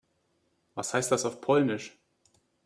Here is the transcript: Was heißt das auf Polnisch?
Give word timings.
Was 0.73 0.95
heißt 0.95 1.11
das 1.11 1.25
auf 1.25 1.41
Polnisch? 1.41 1.95